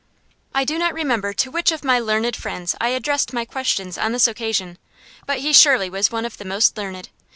[0.55, 4.13] I do not remember to which of my learned friends I addressed my questions on
[4.13, 4.79] this occasion,
[5.27, 7.09] but he surely was one of the most learned.